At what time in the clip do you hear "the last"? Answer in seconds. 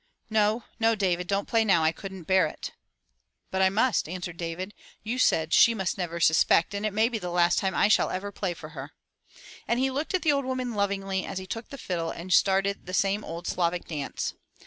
7.19-7.59